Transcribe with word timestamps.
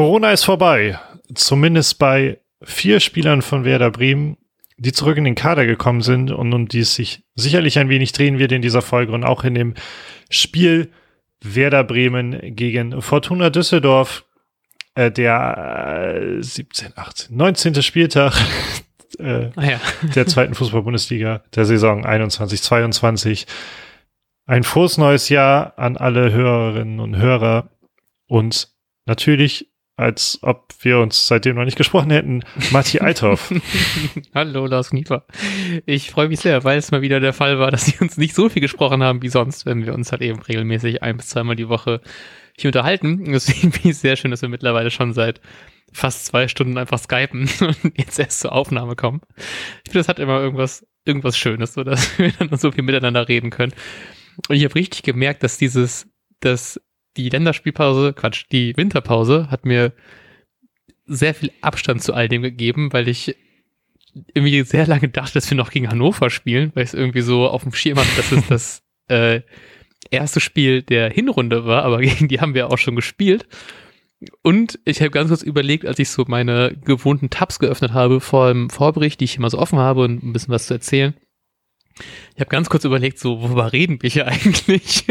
Corona 0.00 0.32
ist 0.32 0.44
vorbei. 0.44 0.98
Zumindest 1.34 1.98
bei 1.98 2.38
vier 2.62 3.00
Spielern 3.00 3.42
von 3.42 3.66
Werder 3.66 3.90
Bremen, 3.90 4.38
die 4.78 4.92
zurück 4.92 5.18
in 5.18 5.24
den 5.24 5.34
Kader 5.34 5.66
gekommen 5.66 6.00
sind 6.00 6.30
und 6.30 6.54
um 6.54 6.68
die 6.68 6.78
es 6.78 6.94
sich 6.94 7.22
sicherlich 7.34 7.78
ein 7.78 7.90
wenig 7.90 8.12
drehen 8.12 8.38
wird 8.38 8.50
in 8.50 8.62
dieser 8.62 8.80
Folge 8.80 9.12
und 9.12 9.24
auch 9.24 9.44
in 9.44 9.52
dem 9.52 9.74
Spiel 10.30 10.90
Werder 11.42 11.84
Bremen 11.84 12.56
gegen 12.56 13.02
Fortuna 13.02 13.50
Düsseldorf, 13.50 14.24
äh, 14.94 15.10
der 15.10 16.14
äh, 16.38 16.42
17, 16.42 16.94
18, 16.96 17.36
19. 17.36 17.82
Spieltag 17.82 18.32
äh, 19.18 19.50
ah, 19.54 19.62
ja. 19.62 19.80
der 20.14 20.26
zweiten 20.26 20.54
Fußball-Bundesliga 20.54 21.42
der 21.54 21.66
Saison 21.66 22.06
21, 22.06 22.62
22. 22.62 23.46
Ein 24.46 24.62
frohes 24.62 24.96
neues 24.96 25.28
Jahr 25.28 25.78
an 25.78 25.98
alle 25.98 26.32
Hörerinnen 26.32 27.00
und 27.00 27.16
Hörer 27.16 27.68
und 28.28 28.72
natürlich 29.04 29.66
als 30.00 30.38
ob 30.42 30.72
wir 30.80 30.98
uns 30.98 31.26
seitdem 31.26 31.56
noch 31.56 31.64
nicht 31.64 31.76
gesprochen 31.76 32.10
hätten. 32.10 32.42
Matti 32.70 32.98
Althoff. 33.00 33.52
Hallo, 34.34 34.66
Lars 34.66 34.90
Kniefer. 34.90 35.26
Ich 35.84 36.10
freue 36.10 36.28
mich 36.28 36.40
sehr, 36.40 36.64
weil 36.64 36.78
es 36.78 36.90
mal 36.90 37.02
wieder 37.02 37.20
der 37.20 37.34
Fall 37.34 37.58
war, 37.58 37.70
dass 37.70 37.86
wir 37.86 38.00
uns 38.00 38.16
nicht 38.16 38.34
so 38.34 38.48
viel 38.48 38.62
gesprochen 38.62 39.02
haben 39.02 39.20
wie 39.22 39.28
sonst, 39.28 39.66
wenn 39.66 39.84
wir 39.84 39.92
uns 39.92 40.10
halt 40.10 40.22
eben 40.22 40.40
regelmäßig 40.40 41.02
ein 41.02 41.18
bis 41.18 41.28
zweimal 41.28 41.54
die 41.54 41.68
Woche 41.68 42.00
hier 42.56 42.68
unterhalten. 42.68 43.24
Deswegen 43.30 43.70
bin 43.70 43.90
ich 43.90 43.98
sehr 43.98 44.16
schön, 44.16 44.30
dass 44.30 44.40
wir 44.42 44.48
mittlerweile 44.48 44.90
schon 44.90 45.12
seit 45.12 45.40
fast 45.92 46.24
zwei 46.24 46.48
Stunden 46.48 46.78
einfach 46.78 46.98
skypen 46.98 47.50
und 47.60 47.98
jetzt 47.98 48.18
erst 48.18 48.40
zur 48.40 48.52
Aufnahme 48.52 48.96
kommen. 48.96 49.20
Ich 49.84 49.92
finde, 49.92 50.00
das 50.00 50.08
hat 50.08 50.18
immer 50.18 50.40
irgendwas, 50.40 50.86
irgendwas 51.04 51.36
Schönes, 51.36 51.74
so 51.74 51.84
dass 51.84 52.18
wir 52.18 52.32
dann 52.32 52.56
so 52.56 52.72
viel 52.72 52.84
miteinander 52.84 53.28
reden 53.28 53.50
können. 53.50 53.74
Und 54.48 54.56
ich 54.56 54.64
habe 54.64 54.76
richtig 54.76 55.02
gemerkt, 55.02 55.42
dass 55.42 55.58
dieses, 55.58 56.08
dass 56.40 56.80
die 57.16 57.28
Länderspielpause, 57.28 58.12
Quatsch, 58.12 58.44
die 58.52 58.76
Winterpause 58.76 59.50
hat 59.50 59.64
mir 59.64 59.92
sehr 61.06 61.34
viel 61.34 61.50
Abstand 61.60 62.02
zu 62.02 62.14
all 62.14 62.28
dem 62.28 62.42
gegeben, 62.42 62.92
weil 62.92 63.08
ich 63.08 63.36
irgendwie 64.34 64.62
sehr 64.62 64.86
lange 64.86 65.08
dachte, 65.08 65.34
dass 65.34 65.50
wir 65.50 65.56
noch 65.56 65.70
gegen 65.70 65.88
Hannover 65.88 66.30
spielen, 66.30 66.72
weil 66.74 66.84
es 66.84 66.94
irgendwie 66.94 67.20
so 67.20 67.48
auf 67.48 67.62
dem 67.62 67.72
Schirm 67.72 67.98
hatte, 67.98 68.16
dass 68.16 68.32
es 68.32 68.46
das 68.48 68.82
äh, 69.08 69.42
erste 70.10 70.40
Spiel 70.40 70.82
der 70.82 71.10
Hinrunde 71.10 71.64
war, 71.64 71.84
aber 71.84 71.98
gegen 72.00 72.28
die 72.28 72.40
haben 72.40 72.54
wir 72.54 72.70
auch 72.70 72.78
schon 72.78 72.96
gespielt. 72.96 73.46
Und 74.42 74.78
ich 74.84 75.00
habe 75.00 75.10
ganz 75.10 75.28
kurz 75.30 75.42
überlegt, 75.42 75.86
als 75.86 75.98
ich 75.98 76.10
so 76.10 76.24
meine 76.28 76.76
gewohnten 76.84 77.30
Tabs 77.30 77.58
geöffnet 77.58 77.92
habe 77.92 78.20
vor 78.20 78.52
dem 78.52 78.68
Vorbericht, 78.68 79.20
die 79.20 79.24
ich 79.24 79.36
immer 79.36 79.48
so 79.48 79.58
offen 79.58 79.78
habe 79.78 80.02
und 80.02 80.22
ein 80.22 80.32
bisschen 80.32 80.52
was 80.52 80.66
zu 80.66 80.74
erzählen. 80.74 81.14
Ich 82.34 82.40
habe 82.40 82.50
ganz 82.50 82.68
kurz 82.68 82.84
überlegt, 82.84 83.18
so, 83.18 83.40
worüber 83.40 83.72
reden 83.72 84.02
wir 84.02 84.10
hier 84.10 84.26
eigentlich? 84.28 85.06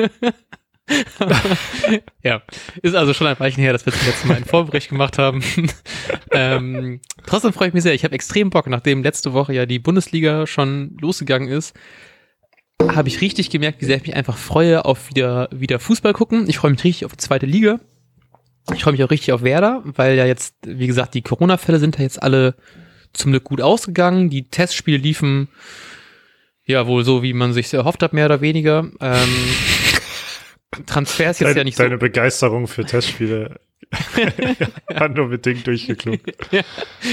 ja, 2.23 2.41
ist 2.81 2.95
also 2.95 3.13
schon 3.13 3.27
ein 3.27 3.39
Weichen 3.39 3.61
her, 3.61 3.73
dass 3.73 3.85
wir 3.85 3.93
das 3.93 4.05
letzte 4.05 4.27
Mal 4.27 4.35
einen 4.35 4.45
Vorbericht 4.45 4.89
gemacht 4.89 5.17
haben. 5.17 5.43
ähm, 6.31 7.01
trotzdem 7.25 7.53
freue 7.53 7.69
ich 7.69 7.73
mich 7.73 7.83
sehr. 7.83 7.93
Ich 7.93 8.03
habe 8.03 8.15
extrem 8.15 8.49
Bock, 8.49 8.67
nachdem 8.67 9.03
letzte 9.03 9.33
Woche 9.33 9.53
ja 9.53 9.65
die 9.65 9.79
Bundesliga 9.79 10.47
schon 10.47 10.97
losgegangen 10.99 11.47
ist, 11.47 11.75
habe 12.81 13.09
ich 13.09 13.21
richtig 13.21 13.49
gemerkt, 13.49 13.81
wie 13.81 13.85
sehr 13.85 13.97
ich 13.97 14.03
mich 14.03 14.15
einfach 14.15 14.37
freue 14.37 14.85
auf 14.85 15.09
wieder, 15.09 15.49
wieder 15.51 15.79
Fußball 15.79 16.13
gucken. 16.13 16.49
Ich 16.49 16.57
freue 16.57 16.71
mich 16.71 16.83
richtig 16.83 17.05
auf 17.05 17.11
die 17.11 17.17
zweite 17.17 17.45
Liga. 17.45 17.79
Ich 18.73 18.83
freue 18.83 18.93
mich 18.93 19.03
auch 19.03 19.11
richtig 19.11 19.33
auf 19.33 19.43
Werder, 19.43 19.81
weil 19.83 20.15
ja 20.15 20.25
jetzt, 20.25 20.55
wie 20.65 20.87
gesagt, 20.87 21.13
die 21.13 21.21
Corona-Fälle 21.21 21.79
sind 21.79 21.97
ja 21.97 22.03
jetzt 22.03 22.21
alle 22.21 22.55
zum 23.13 23.31
Glück 23.31 23.43
gut 23.43 23.61
ausgegangen. 23.61 24.29
Die 24.29 24.49
Testspiele 24.49 24.97
liefen 24.97 25.49
ja 26.65 26.85
wohl 26.85 27.03
so, 27.03 27.23
wie 27.23 27.33
man 27.33 27.51
sich 27.51 27.73
erhofft 27.73 28.03
hat, 28.03 28.13
mehr 28.13 28.25
oder 28.25 28.41
weniger. 28.41 28.89
Ähm, 29.01 29.29
Transfers 30.85 31.39
jetzt 31.39 31.49
Deine, 31.49 31.57
ja 31.57 31.63
nicht 31.63 31.79
deine 31.79 31.87
so. 31.87 31.89
Deine 31.89 31.97
Begeisterung 31.97 32.67
für 32.67 32.85
Testspiele 32.85 33.59
hat 34.93 35.15
nur 35.15 35.29
bedingt 35.29 35.65
durchgeklungen. 35.65 36.21
ja, 36.51 36.61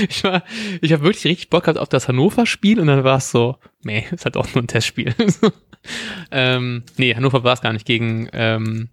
ich 0.08 0.22
war, 0.24 0.44
ich 0.80 0.92
habe 0.92 1.04
wirklich 1.04 1.24
richtig 1.24 1.48
Bock 1.48 1.64
gehabt 1.64 1.78
auf 1.78 1.88
das 1.88 2.08
Hannover-Spiel 2.08 2.80
und 2.80 2.86
dann 2.88 3.02
war 3.04 3.18
es 3.18 3.30
so, 3.30 3.56
nee, 3.82 4.06
ist 4.10 4.24
halt 4.24 4.36
auch 4.36 4.52
nur 4.54 4.62
ein 4.62 4.66
Testspiel. 4.66 5.14
ähm, 6.30 6.82
nee, 6.96 7.14
Hannover 7.14 7.44
war 7.44 7.54
es 7.54 7.62
gar 7.62 7.72
nicht 7.72 7.86
gegen 7.86 8.28
ähm, 8.32 8.88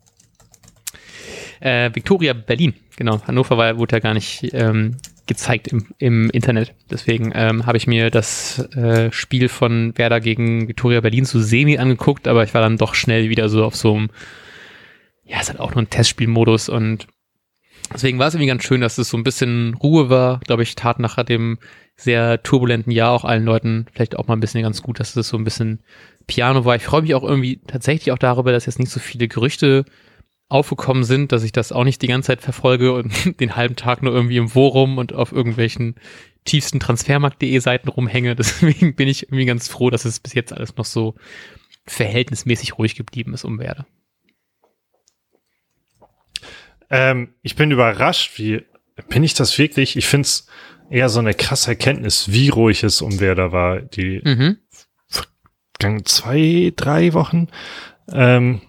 äh, 1.59 1.89
Victoria 1.93 2.33
Berlin. 2.33 2.73
Genau, 2.95 3.21
Hannover 3.27 3.57
war, 3.57 3.77
wurde 3.77 3.97
ja 3.97 3.99
gar 3.99 4.13
nicht 4.13 4.49
ähm, 4.53 4.97
gezeigt 5.25 5.67
im, 5.67 5.87
im 5.97 6.29
Internet. 6.29 6.73
Deswegen 6.89 7.31
ähm, 7.35 7.65
habe 7.65 7.77
ich 7.77 7.87
mir 7.87 8.11
das 8.11 8.59
äh, 8.75 9.11
Spiel 9.11 9.49
von 9.49 9.97
Werder 9.97 10.21
gegen 10.21 10.67
Victoria 10.67 11.01
Berlin 11.01 11.25
so 11.25 11.41
semi 11.41 11.77
angeguckt, 11.77 12.27
aber 12.27 12.43
ich 12.43 12.53
war 12.53 12.61
dann 12.61 12.77
doch 12.77 12.95
schnell 12.95 13.29
wieder 13.29 13.49
so 13.49 13.65
auf 13.65 13.75
so 13.75 13.95
einem 13.95 14.09
ja, 15.25 15.37
es 15.39 15.49
hat 15.49 15.59
auch 15.59 15.73
nur 15.73 15.83
ein 15.83 15.89
Testspielmodus 15.89 16.69
und 16.69 17.07
deswegen 17.93 18.19
war 18.19 18.27
es 18.27 18.33
irgendwie 18.33 18.47
ganz 18.47 18.63
schön, 18.63 18.81
dass 18.81 18.97
es 18.97 19.09
so 19.09 19.17
ein 19.17 19.23
bisschen 19.23 19.73
Ruhe 19.75 20.09
war. 20.09 20.39
Glaube 20.41 20.63
ich, 20.63 20.75
tat 20.75 20.99
nach 20.99 21.23
dem 21.23 21.59
sehr 21.95 22.41
turbulenten 22.43 22.91
Jahr 22.91 23.11
auch 23.11 23.23
allen 23.23 23.45
Leuten 23.45 23.85
vielleicht 23.93 24.17
auch 24.17 24.27
mal 24.27 24.35
ein 24.35 24.39
bisschen 24.39 24.63
ganz 24.63 24.81
gut, 24.81 24.99
dass 24.99 25.15
es 25.15 25.27
so 25.27 25.37
ein 25.37 25.43
bisschen 25.43 25.83
Piano 26.27 26.65
war. 26.65 26.75
Ich 26.75 26.83
freue 26.83 27.03
mich 27.03 27.15
auch 27.15 27.23
irgendwie 27.23 27.61
tatsächlich 27.67 28.11
auch 28.11 28.17
darüber, 28.17 28.51
dass 28.51 28.65
jetzt 28.65 28.79
nicht 28.79 28.91
so 28.91 28.99
viele 28.99 29.27
Gerüchte 29.27 29.85
aufgekommen 30.49 31.03
sind, 31.03 31.31
dass 31.31 31.43
ich 31.43 31.51
das 31.51 31.71
auch 31.71 31.83
nicht 31.83 32.01
die 32.01 32.07
ganze 32.07 32.27
Zeit 32.27 32.41
verfolge 32.41 32.93
und 32.93 33.39
den 33.39 33.55
halben 33.55 33.75
Tag 33.75 34.03
nur 34.03 34.13
irgendwie 34.13 34.37
im 34.37 34.49
Forum 34.49 34.97
und 34.97 35.13
auf 35.13 35.31
irgendwelchen 35.31 35.95
tiefsten 36.45 36.79
Transfermarkt.de 36.79 37.57
Seiten 37.59 37.89
rumhänge. 37.89 38.35
Deswegen 38.37 38.95
bin 38.95 39.07
ich 39.07 39.23
irgendwie 39.23 39.45
ganz 39.45 39.67
froh, 39.67 39.89
dass 39.89 40.05
es 40.05 40.19
bis 40.19 40.33
jetzt 40.33 40.53
alles 40.53 40.75
noch 40.75 40.85
so 40.85 41.15
verhältnismäßig 41.85 42.77
ruhig 42.77 42.95
geblieben 42.95 43.33
ist 43.33 43.43
um 43.43 43.59
Werde. 43.59 43.85
Ähm, 46.93 47.33
ich 47.41 47.55
bin 47.55 47.71
überrascht, 47.71 48.37
wie 48.37 48.63
bin 49.09 49.23
ich 49.23 49.33
das 49.33 49.57
wirklich? 49.57 49.97
Ich 49.97 50.05
finde 50.05 50.27
es 50.27 50.45
eher 50.91 51.09
so 51.09 51.19
eine 51.19 51.33
krasse 51.33 51.71
Erkenntnis, 51.71 52.31
wie 52.31 52.49
ruhig 52.49 52.83
es 52.83 53.01
um 53.01 53.19
Werder 53.19 53.51
war, 53.51 53.81
die 53.81 54.21
mhm. 54.23 54.59
zwei, 56.05 56.71
drei 56.75 57.13
Wochen. 57.13 57.47
Ähm, 58.11 58.61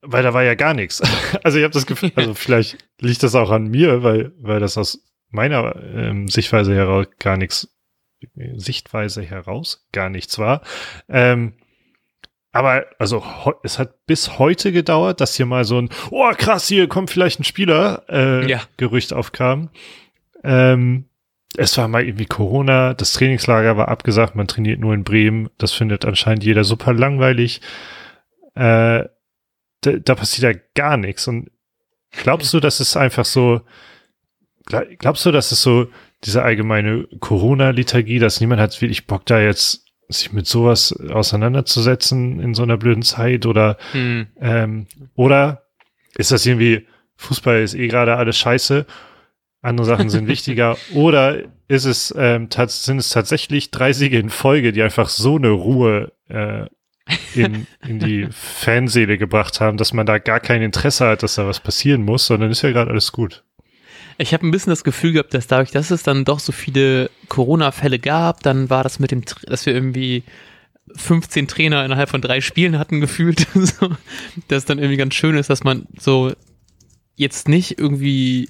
weil 0.00 0.22
da 0.22 0.32
war 0.32 0.44
ja 0.44 0.54
gar 0.54 0.74
nichts. 0.74 1.02
Also 1.42 1.58
ich 1.58 1.64
habe 1.64 1.74
das 1.74 1.86
Gefühl, 1.86 2.12
also 2.16 2.34
vielleicht 2.34 2.78
liegt 3.00 3.24
das 3.24 3.34
auch 3.34 3.50
an 3.50 3.66
mir, 3.66 4.04
weil, 4.04 4.32
weil 4.38 4.60
das 4.60 4.78
aus 4.78 5.02
meiner 5.30 5.74
ähm, 5.82 6.28
Sichtweise 6.28 6.72
heraus 6.72 7.06
gar 7.18 7.36
nichts, 7.36 7.74
Sichtweise 8.54 9.22
heraus 9.22 9.88
gar 9.90 10.08
nichts 10.08 10.38
war. 10.38 10.62
Ähm, 11.08 11.54
aber 12.52 12.86
also 12.98 13.24
es 13.62 13.78
hat 13.78 14.06
bis 14.06 14.38
heute 14.38 14.72
gedauert, 14.72 15.20
dass 15.20 15.36
hier 15.36 15.46
mal 15.46 15.64
so 15.64 15.80
ein 15.80 15.88
Oh 16.10 16.30
krass, 16.36 16.68
hier 16.68 16.86
kommt 16.86 17.10
vielleicht 17.10 17.40
ein 17.40 17.44
Spieler 17.44 18.04
äh, 18.08 18.48
ja. 18.48 18.60
Gerücht 18.76 19.14
aufkam. 19.14 19.70
Ähm, 20.44 21.06
es 21.56 21.76
war 21.76 21.88
mal 21.88 22.04
irgendwie 22.04 22.26
Corona, 22.26 22.94
das 22.94 23.12
Trainingslager 23.14 23.76
war 23.76 23.88
abgesagt, 23.88 24.36
man 24.36 24.48
trainiert 24.48 24.80
nur 24.80 24.94
in 24.94 25.04
Bremen. 25.04 25.50
Das 25.58 25.72
findet 25.72 26.04
anscheinend 26.04 26.44
jeder 26.44 26.64
super 26.64 26.92
langweilig. 26.92 27.62
Äh, 28.54 29.04
da, 29.80 29.92
da 30.04 30.14
passiert 30.14 30.54
ja 30.54 30.60
gar 30.74 30.96
nichts. 30.98 31.26
Und 31.28 31.50
glaubst 32.10 32.52
du, 32.52 32.60
dass 32.60 32.80
es 32.80 32.96
einfach 32.96 33.24
so, 33.24 33.62
glaubst 34.66 35.24
du, 35.24 35.30
dass 35.30 35.52
es 35.52 35.62
so 35.62 35.88
diese 36.24 36.42
allgemeine 36.42 37.08
Corona-Liturgie, 37.18 38.18
dass 38.18 38.40
niemand 38.40 38.60
hat 38.60 38.80
wirklich 38.80 39.06
Bock 39.06 39.26
da 39.26 39.40
jetzt 39.40 39.91
sich 40.12 40.32
mit 40.32 40.46
sowas 40.46 40.92
auseinanderzusetzen 41.10 42.40
in 42.40 42.54
so 42.54 42.62
einer 42.62 42.76
blöden 42.76 43.02
Zeit 43.02 43.46
oder 43.46 43.76
hm. 43.92 44.26
ähm, 44.40 44.86
oder 45.14 45.64
ist 46.16 46.30
das 46.30 46.46
irgendwie 46.46 46.86
Fußball 47.16 47.62
ist 47.62 47.74
eh 47.74 47.88
gerade 47.88 48.16
alles 48.16 48.36
scheiße, 48.38 48.86
andere 49.60 49.86
Sachen 49.86 50.10
sind 50.10 50.26
wichtiger 50.28 50.76
oder 50.94 51.38
ist 51.68 51.84
es 51.84 52.14
ähm, 52.16 52.48
sind 52.50 52.98
es 52.98 53.10
tatsächlich 53.10 53.70
drei 53.70 53.92
Siege 53.92 54.18
in 54.18 54.30
Folge, 54.30 54.72
die 54.72 54.82
einfach 54.82 55.08
so 55.08 55.36
eine 55.36 55.50
Ruhe 55.50 56.12
äh, 56.28 56.66
in, 57.34 57.66
in 57.86 57.98
die 57.98 58.28
Fanseele 58.30 59.18
gebracht 59.18 59.60
haben, 59.60 59.76
dass 59.76 59.92
man 59.92 60.06
da 60.06 60.18
gar 60.18 60.40
kein 60.40 60.62
Interesse 60.62 61.06
hat, 61.06 61.22
dass 61.22 61.34
da 61.34 61.46
was 61.46 61.60
passieren 61.60 62.02
muss, 62.02 62.26
sondern 62.26 62.50
ist 62.50 62.62
ja 62.62 62.70
gerade 62.70 62.90
alles 62.90 63.12
gut. 63.12 63.44
Ich 64.22 64.32
habe 64.32 64.46
ein 64.46 64.52
bisschen 64.52 64.70
das 64.70 64.84
Gefühl 64.84 65.12
gehabt, 65.12 65.34
dass 65.34 65.48
dadurch, 65.48 65.72
dass 65.72 65.90
es 65.90 66.04
dann 66.04 66.24
doch 66.24 66.38
so 66.38 66.52
viele 66.52 67.10
Corona-Fälle 67.28 67.98
gab, 67.98 68.40
dann 68.44 68.70
war 68.70 68.84
das 68.84 69.00
mit 69.00 69.10
dem, 69.10 69.22
dass 69.46 69.66
wir 69.66 69.74
irgendwie 69.74 70.22
15 70.94 71.48
Trainer 71.48 71.84
innerhalb 71.84 72.08
von 72.08 72.22
drei 72.22 72.40
Spielen 72.40 72.78
hatten 72.78 73.00
gefühlt, 73.00 73.48
dass 74.46 74.64
dann 74.64 74.78
irgendwie 74.78 74.96
ganz 74.96 75.14
schön 75.14 75.36
ist, 75.36 75.50
dass 75.50 75.64
man 75.64 75.86
so 75.98 76.32
jetzt 77.16 77.48
nicht 77.48 77.80
irgendwie 77.80 78.48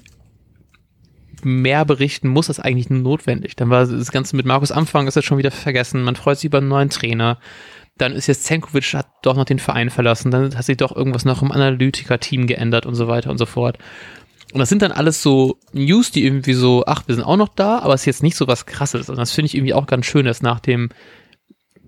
mehr 1.41 1.85
berichten 1.85 2.27
muss, 2.27 2.47
das 2.47 2.59
eigentlich 2.59 2.91
nur 2.91 2.99
notwendig. 2.99 3.55
Dann 3.55 3.71
war 3.71 3.87
das 3.87 4.11
Ganze 4.11 4.35
mit 4.35 4.45
Markus 4.45 4.71
Anfang 4.71 5.07
ist 5.07 5.15
jetzt 5.15 5.25
schon 5.25 5.39
wieder 5.39 5.51
vergessen, 5.51 6.03
man 6.03 6.15
freut 6.15 6.37
sich 6.37 6.45
über 6.45 6.59
einen 6.59 6.67
neuen 6.67 6.91
Trainer. 6.91 7.39
Dann 7.97 8.13
ist 8.13 8.27
jetzt 8.27 8.45
Zenkovic 8.45 8.93
hat 8.93 9.07
doch 9.23 9.35
noch 9.35 9.45
den 9.45 9.59
Verein 9.59 9.89
verlassen, 9.89 10.29
dann 10.29 10.55
hat 10.55 10.65
sich 10.65 10.77
doch 10.77 10.95
irgendwas 10.95 11.25
noch 11.25 11.41
im 11.41 11.51
Analytiker-Team 11.51 12.45
geändert 12.45 12.85
und 12.85 12.93
so 12.93 13.07
weiter 13.07 13.31
und 13.31 13.39
so 13.39 13.47
fort. 13.47 13.79
Und 14.53 14.59
das 14.59 14.69
sind 14.69 14.83
dann 14.83 14.91
alles 14.91 15.23
so 15.23 15.57
News, 15.73 16.11
die 16.11 16.23
irgendwie 16.23 16.53
so, 16.53 16.83
ach, 16.85 17.07
wir 17.07 17.15
sind 17.15 17.23
auch 17.23 17.37
noch 17.37 17.49
da, 17.49 17.79
aber 17.79 17.95
es 17.95 18.01
ist 18.01 18.05
jetzt 18.05 18.23
nicht 18.23 18.37
so 18.37 18.47
was 18.47 18.67
krasses. 18.67 19.09
Und 19.09 19.17
das 19.17 19.31
finde 19.31 19.47
ich 19.47 19.55
irgendwie 19.55 19.73
auch 19.73 19.87
ganz 19.87 20.05
schön, 20.05 20.27
dass 20.27 20.43
nach 20.43 20.59
dem 20.59 20.89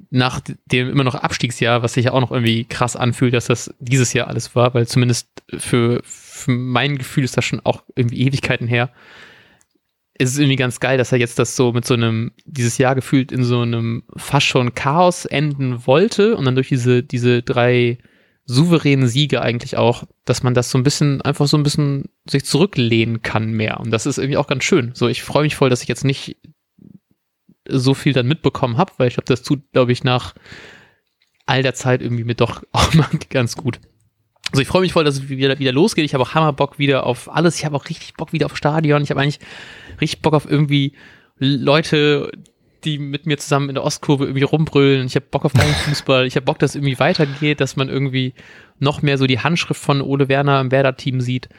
nach 0.09 0.39
dem 0.65 0.89
immer 0.89 1.03
noch 1.03 1.13
Abstiegsjahr, 1.15 1.83
was 1.83 1.93
sich 1.93 2.05
ja 2.05 2.13
auch 2.13 2.21
noch 2.21 2.31
irgendwie 2.31 2.63
krass 2.63 2.95
anfühlt, 2.95 3.33
dass 3.33 3.45
das 3.45 3.73
dieses 3.79 4.13
Jahr 4.13 4.27
alles 4.27 4.55
war, 4.55 4.73
weil 4.73 4.87
zumindest 4.87 5.27
für, 5.57 6.01
für 6.03 6.51
mein 6.51 6.97
Gefühl 6.97 7.23
ist 7.23 7.37
das 7.37 7.45
schon 7.45 7.59
auch 7.63 7.83
irgendwie 7.95 8.21
Ewigkeiten 8.21 8.67
her. 8.67 8.91
Es 10.13 10.31
ist 10.31 10.39
irgendwie 10.39 10.55
ganz 10.55 10.79
geil, 10.79 10.97
dass 10.97 11.11
er 11.11 11.17
jetzt 11.19 11.37
das 11.37 11.55
so 11.55 11.71
mit 11.73 11.85
so 11.85 11.93
einem, 11.93 12.31
dieses 12.45 12.77
Jahr 12.77 12.95
gefühlt 12.95 13.31
in 13.31 13.43
so 13.43 13.59
einem 13.59 14.03
fast 14.15 14.47
schon 14.47 14.73
Chaos 14.73 15.25
enden 15.25 15.85
wollte 15.85 16.35
und 16.35 16.45
dann 16.45 16.55
durch 16.55 16.69
diese, 16.69 17.03
diese 17.03 17.43
drei 17.43 17.99
souveränen 18.45 19.07
Siege 19.07 19.41
eigentlich 19.41 19.75
auch, 19.77 20.03
dass 20.23 20.43
man 20.43 20.53
das 20.53 20.69
so 20.69 20.77
ein 20.77 20.83
bisschen, 20.83 21.21
einfach 21.21 21.47
so 21.47 21.57
ein 21.57 21.63
bisschen 21.63 22.09
sich 22.29 22.45
zurücklehnen 22.45 23.21
kann 23.21 23.51
mehr. 23.51 23.79
Und 23.79 23.91
das 23.91 24.05
ist 24.05 24.17
irgendwie 24.17 24.37
auch 24.37 24.47
ganz 24.47 24.63
schön. 24.63 24.91
So, 24.93 25.07
ich 25.07 25.23
freue 25.23 25.43
mich 25.43 25.55
voll, 25.55 25.69
dass 25.69 25.81
ich 25.81 25.87
jetzt 25.87 26.05
nicht 26.05 26.37
so 27.67 27.95
viel 27.95 28.13
dann 28.13 28.27
mitbekommen 28.27 28.77
habe, 28.77 28.93
weil 28.97 29.07
ich 29.07 29.15
glaube, 29.15 29.27
das 29.27 29.41
tut, 29.41 29.61
glaube 29.71 29.91
ich, 29.91 30.03
nach 30.03 30.35
all 31.47 31.63
der 31.63 31.73
Zeit 31.73 32.01
irgendwie 32.01 32.23
mir 32.23 32.35
doch 32.35 32.63
auch 32.71 32.93
mal 32.93 33.09
ganz 33.29 33.55
gut. 33.55 33.79
Also 34.51 34.61
ich 34.61 34.67
freue 34.67 34.81
mich 34.81 34.93
voll, 34.93 35.03
dass 35.03 35.15
es 35.15 35.27
wieder, 35.27 35.57
wieder 35.57 35.71
losgeht. 35.71 36.05
Ich 36.05 36.13
habe 36.13 36.23
auch 36.23 36.35
Hammerbock 36.35 36.77
wieder 36.77 37.05
auf 37.05 37.33
alles. 37.33 37.57
Ich 37.57 37.65
habe 37.65 37.75
auch 37.75 37.89
richtig 37.89 38.13
Bock 38.13 38.31
wieder 38.31 38.45
auf 38.45 38.55
Stadion. 38.55 39.01
Ich 39.01 39.09
habe 39.09 39.21
eigentlich 39.21 39.39
richtig 39.99 40.21
Bock 40.21 40.35
auf 40.35 40.49
irgendwie 40.49 40.93
Leute, 41.37 42.31
die 42.85 42.99
mit 42.99 43.25
mir 43.25 43.37
zusammen 43.37 43.69
in 43.69 43.75
der 43.75 43.83
Ostkurve 43.83 44.25
irgendwie 44.25 44.43
rumbrüllen. 44.43 45.07
Ich 45.07 45.15
habe 45.15 45.25
Bock 45.29 45.45
auf 45.45 45.51
Fußball. 45.51 46.25
Ich 46.25 46.35
habe 46.35 46.45
Bock, 46.45 46.59
dass 46.59 46.71
es 46.71 46.75
irgendwie 46.75 46.99
weitergeht, 46.99 47.59
dass 47.59 47.75
man 47.75 47.89
irgendwie 47.89 48.33
noch 48.79 49.01
mehr 49.01 49.17
so 49.17 49.27
die 49.27 49.39
Handschrift 49.39 49.81
von 49.81 50.01
Ole 50.01 50.29
Werner 50.29 50.61
im 50.61 50.71
Werder-Team 50.71 51.21
sieht. 51.21 51.49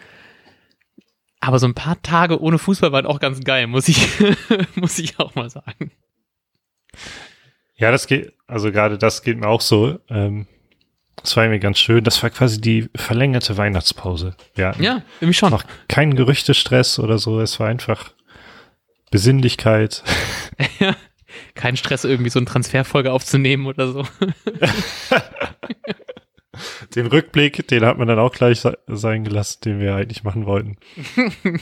Aber 1.40 1.58
so 1.58 1.67
ein 1.67 1.75
paar 1.75 2.00
Tage 2.02 2.40
ohne 2.40 2.58
Fußball 2.58 2.93
waren 2.93 3.06
auch 3.06 3.20
ganz 3.20 3.40
geil, 3.40 3.67
muss 3.67 3.88
ich, 3.88 4.08
muss 4.75 4.99
ich 4.99 5.19
auch 5.19 5.34
mal 5.34 5.50
sagen. 5.50 5.90
Ja, 7.76 7.90
das 7.90 8.06
geht, 8.06 8.32
also 8.46 8.72
gerade 8.72 8.96
das 8.96 9.22
geht 9.22 9.38
mir 9.38 9.49
auch 9.49 9.61
so. 9.61 9.99
Ähm, 10.08 10.46
das 11.17 11.37
war 11.37 11.44
irgendwie 11.44 11.61
ganz 11.61 11.79
schön. 11.79 12.05
Das 12.05 12.22
war 12.22 12.31
quasi 12.31 12.61
die 12.61 12.88
verlängerte 12.94 13.56
Weihnachtspause. 13.56 14.37
Ja, 14.56 14.75
ja 14.79 15.02
irgendwie 15.20 15.34
schon. 15.34 15.50
Noch 15.50 15.64
kein 15.88 16.14
Gerüchtestress 16.14 16.99
oder 16.99 17.19
so. 17.19 17.40
Es 17.40 17.58
war 17.61 17.69
einfach 17.69 18.12
Besinnlichkeit. 19.11 20.02
Ja, 20.79 20.96
kein 21.55 21.76
Stress, 21.76 22.05
irgendwie 22.05 22.31
so 22.31 22.38
eine 22.38 22.46
Transferfolge 22.46 23.12
aufzunehmen 23.12 23.67
oder 23.67 23.93
so. 23.93 24.05
den 26.94 27.06
Rückblick, 27.06 27.67
den 27.69 27.84
hat 27.84 27.99
man 27.99 28.08
dann 28.08 28.19
auch 28.19 28.32
gleich 28.32 28.62
sein 28.87 29.25
gelassen, 29.25 29.61
den 29.64 29.81
wir 29.81 29.94
eigentlich 29.94 30.25
machen 30.25 30.46
wollten. 30.46 30.76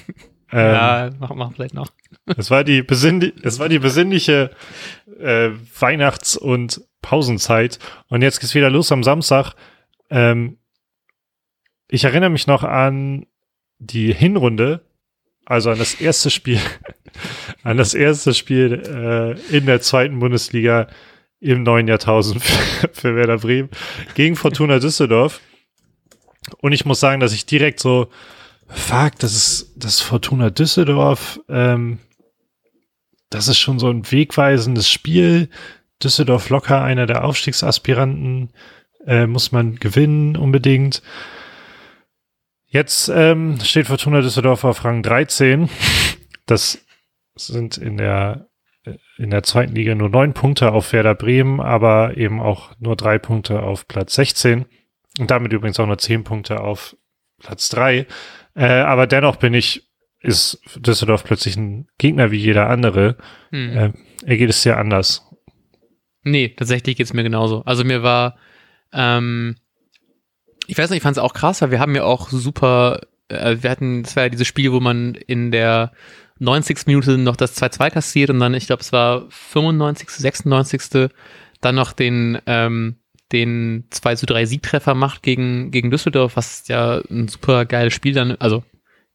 ja, 0.52 1.06
ähm, 1.06 1.19
machen 1.19 1.38
wir 1.38 1.50
vielleicht 1.50 1.75
noch. 1.75 1.88
es 2.37 2.50
war 2.50 2.64
die, 2.64 2.84
es 3.43 3.58
war 3.58 3.69
die 3.69 3.78
besinnliche 3.78 4.50
äh, 5.19 5.50
Weihnachts- 5.78 6.37
und 6.37 6.82
Pausenzeit. 7.02 7.78
Und 8.08 8.22
jetzt 8.22 8.40
geht's 8.40 8.55
wieder 8.55 8.70
los 8.70 8.93
am 8.93 9.02
Samstag. 9.02 9.55
Ähm, 10.10 10.58
ich 11.88 12.05
erinnere 12.05 12.31
mich 12.31 12.46
noch 12.46 12.64
an 12.64 13.26
die 13.78 14.12
Hinrunde, 14.12 14.84
also 15.44 15.70
an 15.70 15.78
das 15.78 16.00
erste 16.00 16.31
Spiel, 16.31 16.60
an 17.62 17.76
das 17.76 17.94
erste 17.94 18.34
Spiel 18.34 19.37
äh, 19.50 19.56
in 19.56 19.66
der 19.66 19.81
zweiten 19.81 20.19
Bundesliga 20.19 20.88
im 21.40 21.62
neuen 21.62 21.88
Jahrtausend 21.88 22.43
für, 22.93 23.16
Werder 23.16 23.38
Bremen 23.38 23.69
gegen 24.14 24.37
Fortuna 24.37 24.78
Düsseldorf. 24.78 25.40
Und 26.58 26.72
ich 26.72 26.84
muss 26.84 27.00
sagen, 27.00 27.20
dass 27.20 27.32
ich 27.32 27.46
direkt 27.46 27.81
so, 27.81 28.08
fuck, 28.69 29.19
das 29.19 29.34
ist 29.34 29.72
das 29.76 30.00
Fortuna 30.00 30.50
Düsseldorf, 30.50 31.40
ähm, 31.49 31.99
das 33.31 33.49
ist 33.49 33.58
schon 33.58 33.78
so 33.78 33.88
ein 33.90 34.10
wegweisendes 34.10 34.88
Spiel. 34.88 35.49
Düsseldorf 36.02 36.50
locker 36.50 36.82
einer 36.82 37.06
der 37.06 37.25
Aufstiegsaspiranten, 37.25 38.50
äh, 39.06 39.26
muss 39.26 39.52
man 39.52 39.76
gewinnen 39.76 40.37
unbedingt. 40.37 41.02
Jetzt 42.67 43.08
ähm, 43.08 43.58
steht 43.60 43.87
Fortuna 43.87 44.20
Düsseldorf 44.20 44.64
auf 44.64 44.84
Rang 44.84 45.02
13. 45.02 45.69
Das 46.46 46.83
sind 47.36 47.76
in 47.78 47.96
der 47.96 48.48
in 49.16 49.31
der 49.31 49.42
zweiten 49.42 49.75
Liga 49.75 49.94
nur 49.94 50.10
neun 50.10 50.34
Punkte 50.34 50.72
auf 50.72 50.92
Werder 50.92 51.14
Bremen, 51.14 51.60
aber 51.60 52.16
eben 52.16 52.40
auch 52.40 52.72
nur 52.78 52.96
drei 52.96 53.19
Punkte 53.19 53.62
auf 53.62 53.88
Platz 53.88 54.14
16 54.14 54.66
und 55.19 55.31
damit 55.31 55.52
übrigens 55.52 55.81
auch 55.81 55.86
nur 55.86 55.98
zehn 55.98 56.25
Punkte 56.25 56.60
auf 56.60 56.96
Platz 57.38 57.69
drei. 57.69 58.06
Äh, 58.54 58.66
aber 58.66 59.06
dennoch 59.06 59.36
bin 59.36 59.54
ich, 59.54 59.88
ist 60.20 60.60
Düsseldorf 60.76 61.25
plötzlich 61.25 61.56
ein 61.56 61.86
Gegner 61.98 62.31
wie 62.31 62.38
jeder 62.38 62.69
andere. 62.69 63.16
Hm. 63.50 63.76
Äh, 63.76 63.92
er 64.25 64.36
geht 64.36 64.50
es 64.50 64.62
sehr 64.62 64.78
anders. 64.78 65.22
Nee, 66.22 66.48
tatsächlich 66.48 66.96
geht 66.96 67.06
es 67.06 67.12
mir 67.12 67.22
genauso. 67.22 67.62
Also 67.64 67.84
mir 67.84 68.02
war, 68.02 68.36
ähm, 68.92 69.56
ich 70.66 70.78
weiß 70.78 70.90
nicht, 70.90 70.98
ich 70.98 71.02
fand 71.02 71.16
es 71.16 71.22
auch 71.22 71.34
krass, 71.34 71.60
weil 71.60 71.70
wir 71.70 71.81
haben 71.81 71.94
ja 71.94 72.04
auch 72.04 72.31
super, 72.31 73.00
äh, 73.28 73.58
wir 73.60 73.70
hatten, 73.70 74.02
das 74.02 74.16
war 74.16 74.25
ja 74.25 74.28
dieses 74.31 74.46
Spiel, 74.46 74.72
wo 74.72 74.81
man 74.81 75.14
in 75.14 75.50
der 75.50 75.92
90. 76.38 76.86
Minute 76.86 77.19
noch 77.19 77.36
das 77.36 77.60
2-2 77.60 77.90
kassiert 77.90 78.31
und 78.31 78.40
dann, 78.40 78.54
ich 78.54 78.66
glaube, 78.66 78.82
es 78.82 78.92
war 78.92 79.26
95., 79.31 80.10
96. 80.10 81.10
dann 81.60 81.75
noch 81.75 81.92
den, 81.92 82.38
ähm, 82.46 82.96
den 83.32 83.84
2 83.90 84.16
zu 84.16 84.26
3 84.26 84.46
Siegtreffer 84.46 84.94
macht 84.94 85.22
gegen, 85.22 85.70
gegen 85.70 85.90
Düsseldorf, 85.90 86.36
was 86.36 86.69
ja 86.69 87.00
ein 87.10 87.28
super 87.28 87.64
geiles 87.64 87.94
Spiel 87.94 88.12
dann, 88.12 88.32
also 88.32 88.64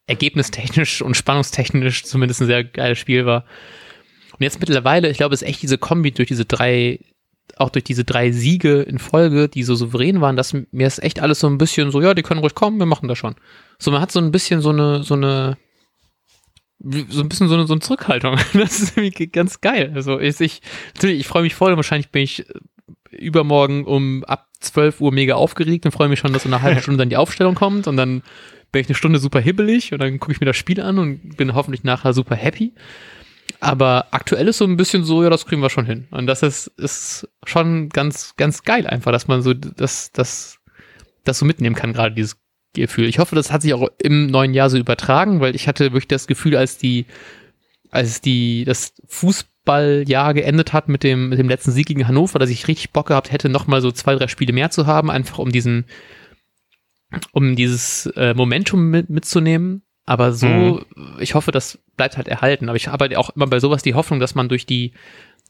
ergebnistechnisch 0.07 1.01
und 1.01 1.15
spannungstechnisch 1.15 2.03
zumindest 2.03 2.41
ein 2.41 2.47
sehr 2.47 2.63
geiles 2.63 2.97
Spiel 2.97 3.25
war. 3.25 3.45
Und 4.33 4.41
jetzt 4.41 4.59
mittlerweile, 4.59 5.09
ich 5.09 5.17
glaube, 5.17 5.33
ist 5.33 5.43
echt 5.43 5.61
diese 5.61 5.77
Kombi 5.77 6.11
durch 6.11 6.27
diese 6.27 6.45
drei, 6.45 6.99
auch 7.57 7.69
durch 7.69 7.83
diese 7.83 8.05
drei 8.05 8.31
Siege 8.31 8.81
in 8.81 8.97
Folge, 8.97 9.49
die 9.49 9.63
so 9.63 9.75
souverän 9.75 10.21
waren, 10.21 10.35
dass 10.35 10.53
mir 10.53 10.87
ist 10.87 11.03
echt 11.03 11.19
alles 11.19 11.39
so 11.39 11.47
ein 11.47 11.57
bisschen 11.57 11.91
so, 11.91 12.01
ja, 12.01 12.13
die 12.13 12.23
können 12.23 12.39
ruhig 12.39 12.55
kommen, 12.55 12.79
wir 12.79 12.85
machen 12.85 13.07
das 13.07 13.17
schon. 13.17 13.35
So, 13.77 13.91
man 13.91 14.01
hat 14.01 14.11
so 14.11 14.19
ein 14.19 14.31
bisschen 14.31 14.61
so 14.61 14.69
eine, 14.69 15.03
so 15.03 15.13
eine, 15.13 15.57
so 16.79 17.21
ein 17.21 17.29
bisschen 17.29 17.47
so 17.47 17.55
eine, 17.55 17.67
so 17.67 17.73
eine 17.73 17.81
Zurückhaltung. 17.81 18.37
Das 18.53 18.79
ist 18.79 18.97
irgendwie 18.97 19.27
ganz 19.27 19.61
geil. 19.61 19.91
Also 19.95 20.19
ich, 20.19 20.39
ich, 20.39 20.61
natürlich, 20.95 21.19
ich 21.19 21.27
freue 21.27 21.43
mich 21.43 21.55
voll. 21.55 21.75
Wahrscheinlich 21.75 22.09
bin 22.09 22.23
ich 22.23 22.49
äh, 22.49 23.15
übermorgen 23.15 23.85
um 23.85 24.23
ab 24.23 24.47
12 24.61 25.01
Uhr 25.01 25.11
mega 25.11 25.35
aufgeregt 25.35 25.85
und 25.85 25.91
freue 25.91 26.09
mich 26.09 26.19
schon, 26.19 26.33
dass 26.33 26.45
in 26.45 26.53
einer 26.53 26.63
halben 26.63 26.81
Stunde 26.81 26.99
dann 26.99 27.09
die 27.09 27.17
Aufstellung 27.17 27.55
kommt 27.55 27.87
und 27.87 27.97
dann 27.97 28.23
bin 28.71 28.81
ich 28.81 28.87
eine 28.87 28.95
Stunde 28.95 29.19
super 29.19 29.39
hibbelig 29.39 29.93
und 29.93 29.99
dann 29.99 30.19
gucke 30.19 30.31
ich 30.31 30.39
mir 30.39 30.45
das 30.45 30.57
Spiel 30.57 30.79
an 30.81 30.99
und 30.99 31.37
bin 31.37 31.55
hoffentlich 31.55 31.83
nachher 31.83 32.13
super 32.13 32.35
happy. 32.35 32.73
Aber 33.59 34.07
aktuell 34.11 34.47
ist 34.47 34.59
so 34.59 34.65
ein 34.65 34.77
bisschen 34.77 35.03
so, 35.03 35.23
ja, 35.23 35.29
das 35.29 35.45
kriegen 35.45 35.61
wir 35.61 35.69
schon 35.69 35.85
hin. 35.85 36.07
Und 36.11 36.27
das 36.27 36.43
ist, 36.43 36.67
ist 36.77 37.27
schon 37.45 37.89
ganz, 37.89 38.35
ganz 38.37 38.63
geil 38.63 38.87
einfach, 38.87 39.11
dass 39.11 39.27
man 39.27 39.41
so 39.41 39.53
das, 39.53 40.11
das, 40.11 40.59
das 41.23 41.39
so 41.39 41.45
mitnehmen 41.45 41.75
kann, 41.75 41.93
gerade 41.93 42.13
dieses 42.13 42.37
Gefühl. 42.79 43.07
Ich 43.07 43.19
hoffe, 43.19 43.35
das 43.35 43.51
hat 43.51 43.61
sich 43.61 43.73
auch 43.73 43.87
im 44.01 44.27
neuen 44.27 44.53
Jahr 44.53 44.69
so 44.69 44.77
übertragen, 44.77 45.39
weil 45.39 45.55
ich 45.55 45.67
hatte 45.67 45.93
wirklich 45.93 46.07
das 46.07 46.27
Gefühl, 46.27 46.55
als 46.55 46.77
die, 46.77 47.05
als 47.91 48.21
die, 48.21 48.65
das 48.65 48.93
Fußballjahr 49.07 50.33
geendet 50.33 50.73
hat 50.73 50.89
mit 50.89 51.03
dem, 51.03 51.29
mit 51.29 51.39
dem 51.39 51.49
letzten 51.49 51.71
Sieg 51.71 51.87
gegen 51.87 52.07
Hannover, 52.07 52.39
dass 52.39 52.49
ich 52.49 52.67
richtig 52.67 52.91
Bock 52.91 53.07
gehabt 53.07 53.31
hätte, 53.31 53.49
nochmal 53.49 53.81
so 53.81 53.91
zwei, 53.91 54.15
drei 54.15 54.27
Spiele 54.27 54.53
mehr 54.53 54.71
zu 54.71 54.87
haben, 54.87 55.09
einfach 55.09 55.39
um 55.39 55.51
diesen, 55.51 55.85
um 57.31 57.55
dieses 57.55 58.07
äh, 58.15 58.33
Momentum 58.33 58.89
mit, 58.89 59.09
mitzunehmen. 59.09 59.83
Aber 60.05 60.33
so, 60.33 60.47
mhm. 60.47 60.85
ich 61.19 61.35
hoffe, 61.35 61.51
das 61.51 61.77
bleibt 61.95 62.17
halt 62.17 62.27
erhalten. 62.27 62.67
Aber 62.67 62.75
ich 62.75 62.87
habe 62.87 63.03
halt 63.03 63.15
auch 63.15 63.29
immer 63.29 63.45
bei 63.45 63.59
sowas 63.59 63.83
die 63.83 63.93
Hoffnung, 63.93 64.19
dass 64.19 64.33
man 64.33 64.49
durch 64.49 64.65
die 64.65 64.93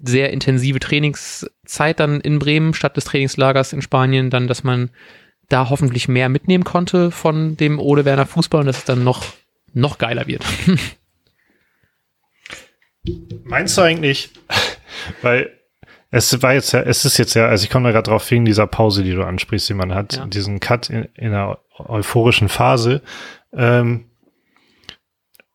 sehr 0.02 0.32
intensive 0.32 0.80
Trainingszeit 0.80 2.00
dann 2.00 2.22
in 2.22 2.40
Bremen 2.40 2.74
statt 2.74 2.98
des 2.98 3.06
Trainingslagers 3.06 3.74
in 3.74 3.82
Spanien 3.82 4.30
dann, 4.30 4.48
dass 4.48 4.64
man 4.64 4.90
da 5.50 5.70
hoffentlich 5.70 6.08
mehr 6.08 6.30
mitnehmen 6.30 6.64
konnte 6.64 7.12
von 7.12 7.58
dem 7.58 7.80
Ole 7.80 8.06
Werner 8.06 8.26
Fußball 8.26 8.62
und 8.62 8.68
dass 8.68 8.78
es 8.78 8.86
dann 8.86 9.04
noch, 9.04 9.26
noch 9.74 9.98
geiler 9.98 10.28
wird. 10.28 10.46
Meinst 13.44 13.78
du 13.78 13.82
eigentlich, 13.82 14.32
weil 15.22 15.60
es 16.12 16.42
war 16.42 16.54
jetzt 16.54 16.72
ja, 16.72 16.82
es 16.82 17.06
ist 17.06 17.18
jetzt 17.18 17.34
ja, 17.34 17.48
also 17.48 17.64
ich 17.64 17.70
komme 17.70 17.86
da 17.86 17.92
gerade 17.92 18.10
drauf 18.10 18.30
wegen 18.32 18.46
dieser 18.46 18.68
Pause, 18.68 19.04
die 19.04 19.14
du 19.14 19.24
ansprichst, 19.24 19.70
die 19.70 19.74
man 19.74 19.94
hat, 19.94 20.18
ja. 20.18 20.26
diesen 20.26 20.60
Cut 20.60 20.90
in, 20.90 21.06
in 21.16 21.28
einer 21.28 21.60
euphorischen 21.78 22.50
Phase. 22.50 23.02
Ähm, 23.54 24.06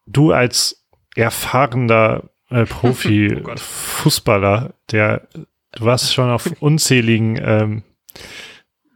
du 0.06 0.32
als 0.32 0.84
erfahrener 1.16 2.30
äh, 2.50 2.64
Profi-Fußballer, 2.66 4.70
oh 4.70 4.74
der 4.90 5.28
du 5.72 5.84
warst 5.84 6.14
schon 6.14 6.30
auf 6.30 6.50
unzähligen 6.60 7.40
ähm, 7.42 7.82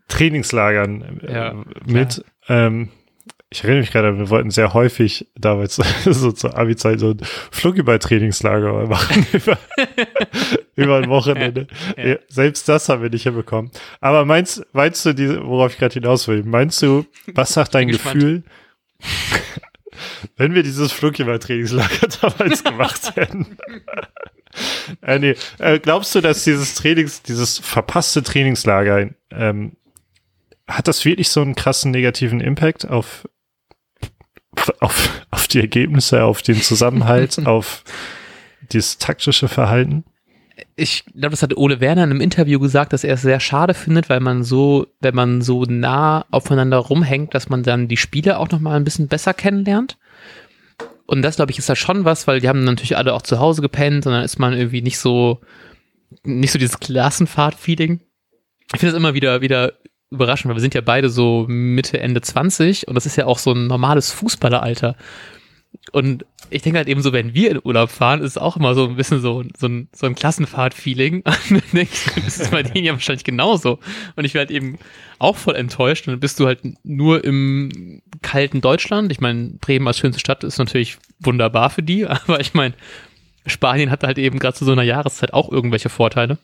Trainingslagern 0.08 1.20
äh, 1.22 1.32
ja, 1.32 1.64
mit. 1.86 2.24
Ähm, 2.48 2.88
ich 3.50 3.64
erinnere 3.64 3.80
mich 3.80 3.90
gerade, 3.92 4.18
wir 4.18 4.28
wollten 4.28 4.50
sehr 4.50 4.74
häufig 4.74 5.26
damals 5.34 5.76
so 6.04 6.32
zur 6.32 6.58
Abi-Zeit 6.58 7.00
so 7.00 7.10
ein 7.10 7.20
Flugball-Trainingslager 7.50 8.86
machen 8.86 9.26
über, 9.32 9.58
über 10.76 10.98
ein 10.98 11.08
Wochenende. 11.08 11.66
Ja, 11.96 12.06
ja. 12.06 12.16
Selbst 12.28 12.68
das 12.68 12.88
haben 12.88 13.02
wir 13.02 13.10
nicht 13.10 13.22
hinbekommen. 13.22 13.70
Aber 14.00 14.24
meinst, 14.26 14.66
meinst 14.72 15.04
du, 15.06 15.14
diese, 15.14 15.42
worauf 15.46 15.72
ich 15.72 15.78
gerade 15.78 15.94
hinaus 15.94 16.28
will, 16.28 16.42
meinst 16.42 16.82
du, 16.82 17.06
was 17.34 17.54
sagt 17.54 17.74
dein 17.74 17.88
Gefühl? 17.88 18.42
wenn 20.36 20.54
wir 20.54 20.62
dieses 20.62 20.92
Fluggeber-Trainingslager 20.92 22.08
damals 22.20 22.62
gemacht 22.62 23.16
hätten. 23.16 23.58
äh, 25.02 25.18
nee. 25.18 25.34
äh, 25.58 25.78
glaubst 25.78 26.14
du, 26.14 26.20
dass 26.20 26.44
dieses 26.44 26.74
Trainings, 26.74 27.22
dieses 27.22 27.58
verpasste 27.58 28.22
Trainingslager, 28.22 29.10
ähm, 29.30 29.72
hat 30.68 30.86
das 30.86 31.04
wirklich 31.04 31.30
so 31.30 31.40
einen 31.40 31.54
krassen 31.54 31.90
negativen 31.90 32.40
Impact 32.40 32.88
auf, 32.88 33.28
auf, 34.80 35.26
auf 35.30 35.48
die 35.48 35.60
Ergebnisse, 35.60 36.24
auf 36.24 36.42
den 36.42 36.60
Zusammenhalt, 36.60 37.38
auf 37.46 37.84
dieses 38.70 38.98
taktische 38.98 39.48
Verhalten? 39.48 40.04
ich 40.76 41.04
glaube, 41.06 41.30
das 41.30 41.42
hat 41.42 41.56
Ole 41.56 41.80
Werner 41.80 42.04
in 42.04 42.10
einem 42.10 42.20
Interview 42.20 42.58
gesagt, 42.58 42.92
dass 42.92 43.04
er 43.04 43.14
es 43.14 43.22
sehr 43.22 43.40
schade 43.40 43.74
findet, 43.74 44.08
weil 44.08 44.20
man 44.20 44.44
so, 44.44 44.86
wenn 45.00 45.14
man 45.14 45.42
so 45.42 45.64
nah 45.64 46.24
aufeinander 46.30 46.78
rumhängt, 46.78 47.34
dass 47.34 47.48
man 47.48 47.62
dann 47.62 47.88
die 47.88 47.96
Spiele 47.96 48.38
auch 48.38 48.48
nochmal 48.50 48.76
ein 48.76 48.84
bisschen 48.84 49.08
besser 49.08 49.34
kennenlernt. 49.34 49.98
Und 51.06 51.22
das, 51.22 51.36
glaube 51.36 51.50
ich, 51.50 51.58
ist 51.58 51.68
da 51.68 51.76
schon 51.76 52.04
was, 52.04 52.26
weil 52.26 52.40
die 52.40 52.48
haben 52.48 52.64
natürlich 52.64 52.96
alle 52.96 53.14
auch 53.14 53.22
zu 53.22 53.38
Hause 53.38 53.62
gepennt 53.62 54.06
und 54.06 54.12
dann 54.12 54.24
ist 54.24 54.38
man 54.38 54.52
irgendwie 54.52 54.82
nicht 54.82 54.98
so, 54.98 55.40
nicht 56.22 56.52
so 56.52 56.58
dieses 56.58 56.80
Klassenfahrt-Feeling. 56.80 58.00
Ich 58.74 58.80
finde 58.80 58.94
es 58.94 58.96
immer 58.96 59.14
wieder, 59.14 59.40
wieder 59.40 59.72
überraschend, 60.10 60.48
weil 60.48 60.56
wir 60.56 60.60
sind 60.60 60.74
ja 60.74 60.80
beide 60.80 61.10
so 61.10 61.46
Mitte, 61.48 62.00
Ende 62.00 62.20
20 62.20 62.88
und 62.88 62.94
das 62.94 63.06
ist 63.06 63.16
ja 63.16 63.26
auch 63.26 63.38
so 63.38 63.52
ein 63.52 63.66
normales 63.66 64.10
Fußballeralter. 64.12 64.96
Und 65.92 66.24
ich 66.50 66.62
denke 66.62 66.78
halt 66.78 66.88
eben 66.88 67.02
so, 67.02 67.12
wenn 67.12 67.34
wir 67.34 67.50
in 67.50 67.60
Urlaub 67.62 67.90
fahren, 67.90 68.20
ist 68.20 68.32
es 68.32 68.38
auch 68.38 68.56
immer 68.56 68.74
so 68.74 68.88
ein 68.88 68.96
bisschen 68.96 69.20
so, 69.20 69.44
so 69.56 69.66
ein, 69.66 69.88
so 69.94 70.06
ein 70.06 70.14
Klassenfahrt-Feeling. 70.14 71.24
Das 72.24 72.38
ist 72.38 72.50
bei 72.50 72.62
denen 72.62 72.84
ja 72.84 72.92
wahrscheinlich 72.92 73.24
genauso. 73.24 73.78
Und 74.16 74.24
ich 74.24 74.34
werde 74.34 74.52
halt 74.52 74.62
eben 74.62 74.78
auch 75.18 75.36
voll 75.36 75.56
enttäuscht. 75.56 76.06
Und 76.06 76.12
dann 76.12 76.20
bist 76.20 76.40
du 76.40 76.46
halt 76.46 76.60
nur 76.84 77.24
im 77.24 78.02
kalten 78.22 78.60
Deutschland. 78.60 79.12
Ich 79.12 79.20
meine, 79.20 79.54
Bremen 79.60 79.86
als 79.86 79.98
schönste 79.98 80.20
Stadt 80.20 80.44
ist 80.44 80.58
natürlich 80.58 80.98
wunderbar 81.20 81.70
für 81.70 81.82
die, 81.82 82.06
aber 82.06 82.40
ich 82.40 82.54
meine, 82.54 82.74
Spanien 83.46 83.90
hat 83.90 84.04
halt 84.04 84.18
eben 84.18 84.38
gerade 84.38 84.56
zu 84.56 84.64
so 84.64 84.72
einer 84.72 84.82
Jahreszeit 84.82 85.32
auch 85.32 85.50
irgendwelche 85.50 85.88
Vorteile. 85.88 86.38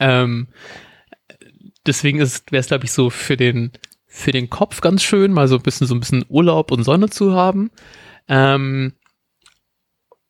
Ähm, 0.00 0.48
deswegen 1.88 2.18
wäre 2.18 2.30
es, 2.50 2.66
glaube 2.66 2.84
ich, 2.84 2.92
so 2.92 3.10
für 3.10 3.36
den, 3.36 3.72
für 4.06 4.32
den 4.32 4.50
Kopf 4.50 4.80
ganz 4.80 5.02
schön, 5.02 5.32
mal 5.32 5.48
so 5.48 5.56
ein 5.56 5.62
bisschen, 5.62 5.86
so 5.86 5.94
ein 5.94 6.00
bisschen 6.00 6.24
Urlaub 6.28 6.70
und 6.70 6.84
Sonne 6.84 7.10
zu 7.10 7.34
haben. 7.34 7.70
Ähm, 8.28 8.92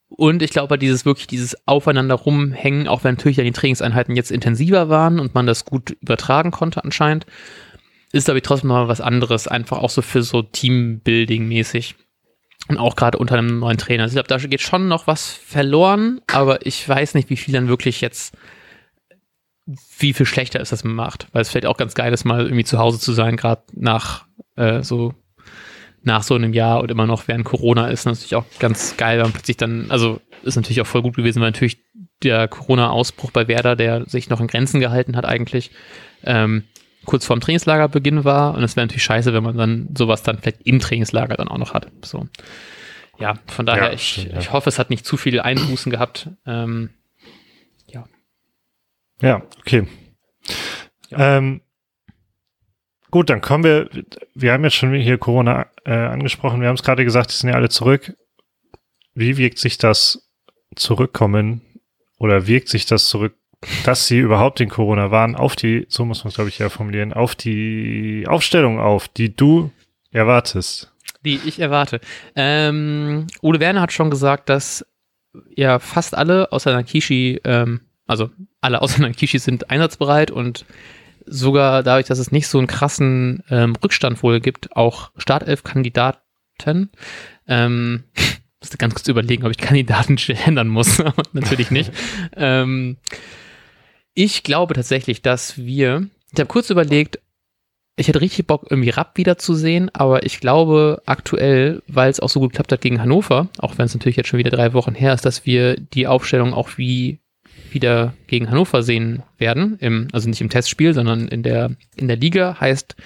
und 0.09 0.43
ich 0.43 0.51
glaube, 0.51 0.79
dieses 0.79 1.05
wirklich, 1.05 1.27
dieses 1.27 1.67
Aufeinander 1.67 2.15
rumhängen, 2.15 2.89
auch 2.89 3.05
wenn 3.05 3.15
natürlich 3.15 3.37
dann 3.37 3.45
die 3.45 3.53
Trainingseinheiten 3.53 4.17
jetzt 4.17 4.31
intensiver 4.31 4.89
waren 4.89 5.21
und 5.21 5.35
man 5.35 5.47
das 5.47 5.65
gut 5.65 5.91
übertragen 6.01 6.51
konnte 6.51 6.83
anscheinend, 6.83 7.27
ist, 8.13 8.25
glaube 8.25 8.39
ich, 8.39 8.43
trotzdem 8.45 8.69
mal 8.69 8.89
was 8.89 9.03
anderes, 9.03 9.49
einfach 9.49 9.79
auch 9.79 9.91
so 9.91 10.01
für 10.01 10.23
so 10.23 10.41
Teambuilding-mäßig. 10.41 11.95
Und 12.69 12.77
auch 12.79 12.97
gerade 12.97 13.17
unter 13.19 13.39
einem 13.39 13.61
neuen 13.61 13.79
Trainer. 13.79 14.03
Also 14.03 14.19
ich 14.19 14.27
glaube, 14.27 14.43
da 14.43 14.47
geht 14.47 14.61
schon 14.61 14.89
noch 14.89 15.07
was 15.07 15.31
verloren, 15.31 16.21
aber 16.27 16.67
ich 16.67 16.87
weiß 16.87 17.15
nicht, 17.15 17.31
wie 17.31 17.37
viel 17.37 17.55
dann 17.55 17.69
wirklich 17.69 18.01
jetzt, 18.01 18.35
wie 19.99 20.13
viel 20.13 20.27
schlechter 20.27 20.61
ist 20.61 20.73
das 20.73 20.85
macht. 20.85 21.29
Weil 21.33 21.43
es 21.43 21.51
vielleicht 21.51 21.67
auch 21.67 21.77
ganz 21.77 21.95
geil 21.95 22.13
ist, 22.13 22.25
mal 22.25 22.45
irgendwie 22.45 22.65
zu 22.65 22.79
Hause 22.79 22.99
zu 22.99 23.13
sein, 23.13 23.37
gerade 23.37 23.63
nach 23.75 24.27
äh, 24.57 24.83
so 24.83 25.15
nach 26.03 26.23
so 26.23 26.35
einem 26.35 26.53
Jahr 26.53 26.81
und 26.81 26.91
immer 26.91 27.07
noch 27.07 27.29
während 27.29 27.45
Corona 27.45 27.89
ist 27.89 28.07
natürlich 28.07 28.37
auch 28.37 28.45
ganz 28.59 28.97
geil, 28.97 29.23
wenn 29.23 29.33
plötzlich 29.33 29.57
dann, 29.57 29.91
also 29.91 30.21
ist 30.43 30.57
natürlich 30.57 30.81
auch 30.81 30.87
voll 30.87 31.03
gut 31.03 31.17
gewesen, 31.17 31.41
weil 31.41 31.51
natürlich 31.51 31.79
der 32.23 32.49
Corona-Ausbruch 32.49 33.31
bei 33.31 33.49
Werder, 33.49 33.77
der 33.77 34.09
sich 34.09 34.31
noch 34.31 34.41
in 34.41 34.47
Grenzen 34.47 34.81
gehalten 34.81 35.17
hat 35.17 35.25
eigentlich, 35.25 35.71
ähm, 36.25 36.65
kurz 37.05 37.27
vorm 37.27 37.41
Trainingslagerbeginn 37.41 38.25
war 38.25 38.55
und 38.55 38.63
es 38.63 38.77
wäre 38.77 38.87
natürlich 38.87 39.05
scheiße, 39.05 39.33
wenn 39.33 39.43
man 39.43 39.57
dann 39.57 39.89
sowas 39.97 40.23
dann 40.23 40.39
vielleicht 40.39 40.63
im 40.63 40.79
Trainingslager 40.79 41.37
dann 41.37 41.49
auch 41.49 41.59
noch 41.59 41.75
hat. 41.75 41.89
So. 42.03 42.27
Ja, 43.19 43.35
von 43.47 43.67
daher, 43.67 43.89
ja, 43.89 43.93
ich, 43.93 44.29
ja. 44.31 44.39
ich 44.39 44.53
hoffe, 44.53 44.69
es 44.69 44.79
hat 44.79 44.91
nicht 44.91 45.05
zu 45.05 45.17
viele 45.17 45.45
Einbußen 45.45 45.91
gehabt. 45.91 46.31
Ähm. 46.47 46.91
Ja, 49.21 49.43
okay. 49.59 49.87
Ja. 51.11 51.39
Ähm, 51.39 51.61
Gut, 53.11 53.31
dann 53.31 53.41
kommen 53.41 53.65
wir, 53.65 53.89
wir 54.35 54.53
haben 54.53 54.65
jetzt 54.65 54.75
schon 54.75 54.93
hier 54.95 55.17
Corona 55.17 55.67
äh, 55.85 55.93
angesprochen, 55.93 56.61
wir 56.61 56.69
haben 56.69 56.75
es 56.75 56.83
gerade 56.83 57.05
gesagt, 57.05 57.31
die 57.31 57.37
sind 57.37 57.49
ja 57.49 57.55
alle 57.55 57.71
zurück. 57.71 58.15
Wie 59.15 59.37
wirkt 59.37 59.59
sich 59.59 59.79
das 59.79 60.31
Zurückkommen 60.77 61.63
oder 62.19 62.47
wirkt 62.47 62.69
sich 62.69 62.85
das 62.85 63.09
zurück, 63.09 63.35
dass 63.85 64.07
sie 64.07 64.19
überhaupt 64.19 64.61
in 64.61 64.69
Corona 64.69 65.11
waren, 65.11 65.35
auf 65.35 65.57
die, 65.57 65.87
so 65.89 66.05
muss 66.05 66.23
man 66.23 66.29
es 66.29 66.35
glaube 66.35 66.51
ich 66.51 66.59
ja 66.59 66.69
formulieren, 66.69 67.13
auf 67.15 67.35
die 67.35 68.27
Aufstellung 68.29 68.79
auf, 68.79 69.09
die 69.09 69.35
du 69.35 69.73
erwartest? 70.13 70.93
Die 71.25 71.41
ich 71.47 71.59
erwarte. 71.59 72.01
Ähm, 72.37 73.27
Ole 73.41 73.59
Werner 73.59 73.81
hat 73.81 73.93
schon 73.93 74.11
gesagt, 74.11 74.51
dass 74.51 74.87
ja 75.57 75.79
fast 75.79 76.15
alle 76.15 76.53
außer 76.53 76.73
Nakishi, 76.73 77.41
ähm, 77.45 77.81
also 78.09 78.31
alle 78.61 78.83
außer 78.83 79.01
Nakishi 79.01 79.39
sind 79.39 79.71
einsatzbereit 79.71 80.33
und 80.33 80.65
sogar 81.27 81.83
dadurch, 81.83 82.07
dass 82.07 82.19
es 82.19 82.33
nicht 82.33 82.49
so 82.49 82.59
einen 82.59 82.67
krassen 82.67 83.45
ähm, 83.51 83.77
Rückstand 83.83 84.23
wohl 84.23 84.41
gibt, 84.41 84.75
auch 84.75 85.13
Startelf-Kandidaten. 85.17 86.91
Ähm, 87.47 88.05
musste 88.61 88.79
ganz 88.79 88.95
kurz 88.95 89.07
überlegen, 89.07 89.45
ob 89.45 89.53
ich 89.53 89.59
Kandidaten 89.59 90.19
ändern 90.45 90.69
muss. 90.69 91.01
Natürlich 91.33 91.71
nicht. 91.71 91.93
ähm, 92.35 92.97
ich 94.15 94.43
glaube 94.43 94.75
tatsächlich, 94.75 95.23
dass 95.23 95.59
wir, 95.59 96.09
ich 96.33 96.41
habe 96.41 96.49
kurz 96.49 96.71
überlegt, 96.71 97.21
ich 97.97 98.09
hätte 98.09 98.21
richtig 98.21 98.47
Bock, 98.47 98.67
irgendwie 98.71 98.91
Rapp 98.91 99.17
wiederzusehen, 99.17 99.91
aber 99.93 100.25
ich 100.25 100.41
glaube 100.41 101.03
aktuell, 101.07 101.83
weil 101.89 102.11
es 102.11 102.21
auch 102.21 102.29
so 102.29 102.41
gut 102.41 102.51
geklappt 102.51 102.73
hat 102.73 102.81
gegen 102.81 103.01
Hannover, 103.01 103.49
auch 103.59 103.77
wenn 103.77 103.87
es 103.87 103.95
natürlich 103.95 104.17
jetzt 104.17 104.29
schon 104.29 104.39
wieder 104.39 104.51
drei 104.51 104.73
Wochen 104.73 104.95
her 104.95 105.15
ist, 105.15 105.25
dass 105.25 105.47
wir 105.47 105.77
die 105.77 106.07
Aufstellung 106.07 106.55
auch 106.55 106.79
wie 106.79 107.21
wieder 107.75 108.15
gegen 108.27 108.51
Hannover 108.51 108.83
sehen 108.83 109.23
werden, 109.39 109.77
im, 109.81 110.09
also 110.13 110.29
nicht 110.29 110.41
im 110.41 110.51
Testspiel, 110.51 110.95
sondern 110.95 111.29
in 111.29 111.43
der, 111.43 111.71
in 111.97 112.09
der 112.09 112.17
Liga, 112.17 112.57
heißt 112.61 112.97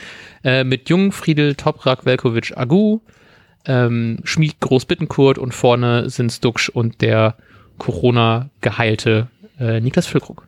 äh, 0.45 0.65
mit 0.65 0.89
Jung, 0.89 1.13
Friedel, 1.13 1.55
Toprak, 1.55 2.05
Velkovic, 2.05 2.57
Agu, 2.57 3.01
ähm, 3.67 4.19
Schmied, 4.25 4.61
Groß, 4.61 4.87
Bittenkurt 4.87 5.39
und 5.39 5.53
vorne 5.53 6.11
sind 6.11 6.33
Stuksch 6.33 6.69
und 6.69 7.01
der 7.01 7.37
Corona 7.79 8.51
geheilte 8.61 9.29
äh, 9.59 9.81
Niklas 9.81 10.07
Füllkrug. 10.07 10.47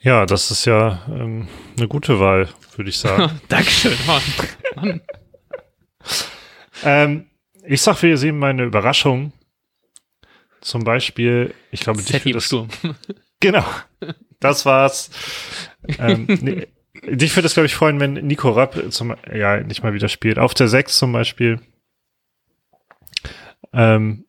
Ja, 0.00 0.26
das 0.26 0.50
ist 0.50 0.64
ja 0.64 1.02
ähm, 1.08 1.48
eine 1.76 1.88
gute 1.88 2.20
Wahl, 2.20 2.48
würde 2.76 2.90
ich 2.90 2.98
sagen. 2.98 3.40
Dankeschön, 3.48 3.96
Mann. 4.06 4.22
Mann. 4.76 5.00
ähm, 6.84 7.26
ich 7.64 7.82
sag, 7.82 8.02
wir 8.02 8.16
sehen 8.16 8.38
meine 8.38 8.64
Überraschung 8.64 9.32
zum 10.60 10.84
Beispiel, 10.84 11.54
ich 11.70 11.80
glaube, 11.80 12.02
dich 12.02 12.24
würde 12.24 12.32
das, 12.34 12.44
Sturm. 12.44 12.68
Genau, 13.40 13.64
das 14.40 14.66
war's. 14.66 15.10
ähm, 15.98 16.26
nee, 16.40 16.66
dich 17.06 17.36
würde 17.36 17.46
es, 17.46 17.54
glaube 17.54 17.66
ich, 17.66 17.74
freuen, 17.74 18.00
wenn 18.00 18.14
Nico 18.14 18.50
Rapp 18.50 18.90
zum, 18.90 19.14
ja, 19.32 19.60
nicht 19.60 19.82
mal 19.82 19.94
wieder 19.94 20.08
spielt. 20.08 20.38
Auf 20.38 20.54
der 20.54 20.66
6 20.66 20.98
zum 20.98 21.12
Beispiel. 21.12 21.60
Ähm, 23.72 24.24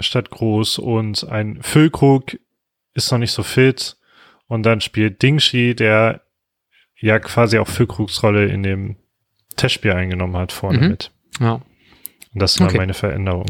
statt 0.00 0.30
Groß 0.30 0.78
und 0.78 1.28
ein 1.28 1.62
Füllkrug 1.62 2.38
ist 2.94 3.10
noch 3.10 3.18
nicht 3.18 3.32
so 3.32 3.42
fit. 3.42 3.96
Und 4.46 4.64
dann 4.64 4.80
spielt 4.80 5.22
Dingshi, 5.22 5.74
der 5.74 6.22
ja 7.00 7.18
quasi 7.18 7.58
auch 7.58 7.68
Füllkrugs 7.68 8.22
Rolle 8.22 8.46
in 8.46 8.62
dem 8.62 8.96
Testspiel 9.56 9.92
eingenommen 9.92 10.36
hat, 10.36 10.52
vorne 10.52 10.78
mhm. 10.78 10.88
mit. 10.88 11.10
Ja. 11.40 11.54
Und 11.54 12.40
das 12.40 12.60
war 12.60 12.68
okay. 12.68 12.78
meine 12.78 12.94
Veränderung. 12.94 13.46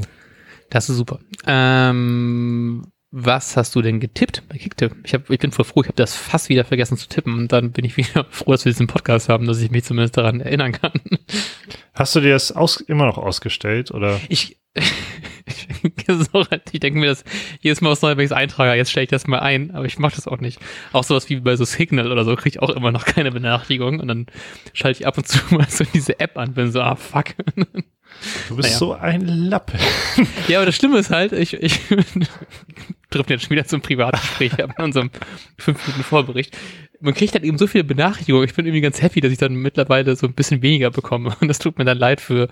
Das 0.72 0.88
ist 0.88 0.96
super. 0.96 1.20
Ähm, 1.46 2.86
was 3.10 3.58
hast 3.58 3.74
du 3.74 3.82
denn 3.82 4.00
getippt 4.00 4.44
bei 4.48 4.56
Kicktipp? 4.56 4.96
Ich, 5.04 5.12
hab, 5.12 5.28
ich 5.28 5.38
bin 5.38 5.52
voll 5.52 5.66
froh, 5.66 5.82
ich 5.82 5.88
habe 5.88 5.96
das 5.96 6.16
fast 6.16 6.48
wieder 6.48 6.64
vergessen 6.64 6.96
zu 6.96 7.10
tippen 7.10 7.34
und 7.34 7.52
dann 7.52 7.72
bin 7.72 7.84
ich 7.84 7.98
wieder 7.98 8.24
froh, 8.30 8.52
dass 8.52 8.64
wir 8.64 8.72
diesen 8.72 8.86
Podcast 8.86 9.28
haben, 9.28 9.46
dass 9.46 9.60
ich 9.60 9.70
mich 9.70 9.84
zumindest 9.84 10.16
daran 10.16 10.40
erinnern 10.40 10.72
kann. 10.72 10.92
Hast 11.92 12.16
du 12.16 12.20
dir 12.20 12.32
das 12.32 12.52
aus, 12.52 12.80
immer 12.80 13.04
noch 13.04 13.18
ausgestellt 13.18 13.90
oder? 13.90 14.18
Ich, 14.30 14.62
ich 14.74 14.86
denke 16.80 16.98
mir 16.98 17.08
das 17.08 17.24
jedes 17.60 17.82
Mal 17.82 17.92
aufs 17.92 18.00
Neue, 18.00 18.16
wenn 18.16 18.24
ich 18.24 18.30
es 18.30 18.36
eintrage, 18.36 18.74
jetzt 18.74 18.90
stelle 18.90 19.04
ich 19.04 19.10
das 19.10 19.26
mal 19.26 19.40
ein, 19.40 19.72
aber 19.72 19.84
ich 19.84 19.98
mache 19.98 20.16
das 20.16 20.26
auch 20.26 20.40
nicht. 20.40 20.58
Auch 20.94 21.04
sowas 21.04 21.28
wie 21.28 21.36
bei 21.36 21.54
so 21.56 21.66
Signal 21.66 22.10
oder 22.10 22.24
so 22.24 22.34
kriege 22.34 22.48
ich 22.48 22.62
auch 22.62 22.70
immer 22.70 22.92
noch 22.92 23.04
keine 23.04 23.30
Benachrichtigung 23.30 24.00
und 24.00 24.08
dann 24.08 24.24
schalte 24.72 25.00
ich 25.00 25.06
ab 25.06 25.18
und 25.18 25.28
zu 25.28 25.38
mal 25.54 25.68
so 25.68 25.84
diese 25.92 26.18
App 26.18 26.38
an, 26.38 26.54
bin 26.54 26.72
so, 26.72 26.80
ah 26.80 26.96
fuck. 26.96 27.34
Du 28.48 28.56
bist 28.56 28.68
naja. 28.68 28.78
so 28.78 28.92
ein 28.92 29.26
Lappe. 29.26 29.78
Ja, 30.48 30.58
aber 30.58 30.66
das 30.66 30.76
Schlimme 30.76 30.98
ist 30.98 31.10
halt, 31.10 31.32
ich, 31.32 31.54
ich 31.54 31.80
trifft 33.10 33.30
jetzt 33.30 33.42
schon 33.42 33.50
wieder 33.50 33.66
zum 33.66 33.80
Privatgespräch 33.80 34.52
in 34.58 34.84
unserem 34.84 35.10
fünf 35.58 35.86
Minuten 35.86 36.04
Vorbericht. 36.04 36.56
Man 37.00 37.14
kriegt 37.14 37.34
dann 37.34 37.42
eben 37.42 37.58
so 37.58 37.66
viele 37.66 37.84
Benachrichtigungen. 37.84 38.46
Ich 38.46 38.54
bin 38.54 38.66
irgendwie 38.66 38.80
ganz 38.80 39.02
happy, 39.02 39.20
dass 39.20 39.32
ich 39.32 39.38
dann 39.38 39.54
mittlerweile 39.54 40.14
so 40.16 40.26
ein 40.26 40.34
bisschen 40.34 40.62
weniger 40.62 40.90
bekomme. 40.90 41.34
Und 41.40 41.48
das 41.48 41.58
tut 41.58 41.78
mir 41.78 41.84
dann 41.84 41.98
leid 41.98 42.20
für 42.20 42.48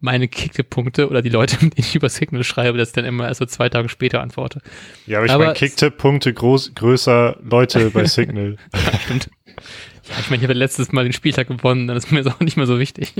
meine 0.00 0.26
Kicktipp-Punkte 0.28 1.08
oder 1.08 1.22
die 1.22 1.28
Leute, 1.28 1.56
mit 1.60 1.76
denen 1.76 1.86
ich 1.86 1.94
über 1.94 2.08
Signal 2.08 2.44
schreibe, 2.44 2.76
dass 2.76 2.88
ich 2.88 2.94
dann 2.94 3.04
immer 3.04 3.28
erst 3.28 3.38
so 3.38 3.46
zwei 3.46 3.68
Tage 3.68 3.88
später 3.88 4.20
antworte. 4.20 4.60
Ja, 5.06 5.18
aber 5.18 5.26
ich 5.26 5.32
meine 5.32 5.52
Kicktipp-Punkte 5.54 6.34
größer 6.34 7.36
Leute 7.42 7.90
bei 7.90 8.04
Signal. 8.04 8.56
ja, 8.74 8.98
stimmt. 8.98 9.30
Ja, 10.08 10.16
ich 10.18 10.30
meine, 10.30 10.42
ich 10.42 10.48
habe 10.48 10.54
letztes 10.54 10.90
Mal 10.90 11.04
den 11.04 11.12
Spieltag 11.12 11.46
gewonnen, 11.46 11.86
dann 11.86 11.96
ist 11.96 12.10
mir 12.10 12.22
das 12.22 12.34
auch 12.34 12.40
nicht 12.40 12.56
mehr 12.56 12.66
so 12.66 12.80
wichtig. 12.80 13.12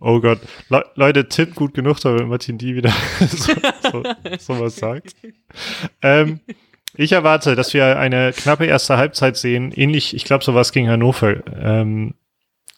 Oh 0.00 0.20
Gott. 0.20 0.40
Le 0.70 0.84
Leute, 0.94 1.28
Tipp 1.28 1.54
gut 1.54 1.74
genug, 1.74 2.00
damit 2.00 2.26
Martin 2.26 2.58
die 2.58 2.74
wieder 2.74 2.92
so, 3.20 4.02
so, 4.38 4.68
sagt. 4.68 5.14
Ähm, 6.00 6.40
ich 6.94 7.12
erwarte, 7.12 7.54
dass 7.54 7.74
wir 7.74 7.98
eine 7.98 8.32
knappe 8.32 8.64
erste 8.64 8.96
Halbzeit 8.96 9.36
sehen. 9.36 9.72
Ähnlich, 9.72 10.14
ich 10.14 10.24
glaube, 10.24 10.42
sowas 10.42 10.72
gegen 10.72 10.88
Hannover. 10.88 11.42
Ähm, 11.60 12.14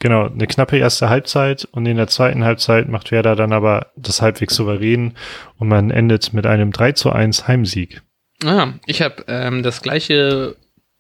genau, 0.01 0.27
eine 0.27 0.47
knappe 0.47 0.77
erste 0.79 1.09
Halbzeit 1.09 1.65
und 1.71 1.87
in 1.87 1.97
der 1.97 2.09
zweiten 2.09 2.45
Halbzeit 2.45 2.89
macht 2.89 3.13
Werder 3.13 3.37
dann 3.37 3.53
aber 3.53 3.93
das 3.97 4.21
halbwegs 4.21 4.57
souverän 4.57 5.15
und 5.59 5.69
man 5.69 5.91
endet 5.91 6.33
mit 6.33 6.47
einem 6.47 6.73
3 6.73 6.93
zu 6.93 7.13
1 7.13 7.47
Heimsieg. 7.47 8.03
Ah, 8.45 8.73
ich 8.87 9.01
habe 9.01 9.25
ähm, 9.29 9.63
das 9.63 9.81
gleiche 9.83 10.57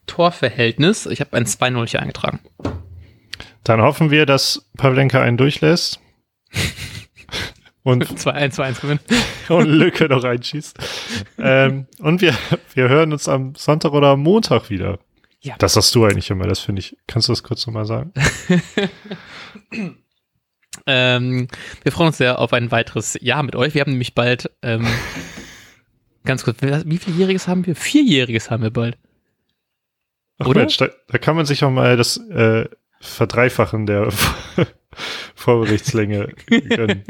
Torverhältnis. 0.07 1.07
Ich 1.07 1.21
habe 1.21 1.37
ein 1.37 1.47
2-0 1.47 1.91
hier 1.91 2.00
eingetragen. 2.00 2.38
Dann 3.64 3.83
hoffen 3.83 4.11
wir, 4.11 4.26
dass 4.26 4.69
Pavlenka 4.76 5.21
einen 5.21 5.37
durchlässt. 5.37 6.00
und 7.82 8.04
2-1, 8.04 8.54
2-1 8.54 8.80
gewinnen. 8.80 9.00
und 9.49 9.66
Lücke 9.66 10.09
noch 10.09 10.25
einschießt. 10.25 10.78
ähm, 11.38 11.87
und 11.99 12.21
wir, 12.21 12.35
wir 12.75 12.88
hören 12.88 13.12
uns 13.12 13.28
am 13.28 13.54
Sonntag 13.54 13.92
oder 13.92 14.09
am 14.09 14.21
Montag 14.21 14.71
wieder. 14.71 14.99
Ja. 15.40 15.56
Das 15.59 15.75
sagst 15.75 15.94
du 15.94 16.04
eigentlich 16.04 16.30
immer, 16.30 16.47
das 16.47 16.61
finde 16.61 16.80
ich. 16.80 16.97
Kannst 17.09 17.28
du 17.28 17.32
das 17.32 17.42
kurz 17.42 17.66
nochmal 17.66 17.85
sagen? 17.85 18.12
ähm, 20.87 21.49
wir 21.82 21.92
freuen 21.92 22.09
uns 22.09 22.18
sehr 22.18 22.38
auf 22.38 22.52
ein 22.52 22.71
weiteres 22.71 23.18
Jahr 23.21 23.42
mit 23.42 23.56
euch. 23.56 23.75
Wir 23.75 23.80
haben 23.80 23.90
nämlich 23.90 24.14
bald, 24.14 24.50
ähm, 24.62 24.87
ganz 26.25 26.44
kurz, 26.44 26.62
wie 26.62 26.99
vieljähriges 26.99 27.49
haben 27.49 27.66
wir? 27.66 27.75
Vierjähriges 27.75 28.52
haben 28.52 28.62
wir 28.62 28.71
bald. 28.71 28.97
Ach 30.38 30.47
Oder? 30.47 30.61
Mensch, 30.61 30.76
da, 30.76 30.88
da 31.09 31.18
kann 31.18 31.35
man 31.35 31.44
sich 31.44 31.64
auch 31.64 31.71
mal 31.71 31.97
das 31.97 32.16
äh, 32.16 32.68
Verdreifachen 33.00 33.87
der 33.87 34.11
Vorberichtslänge 35.34 36.28
gönnen. 36.68 37.04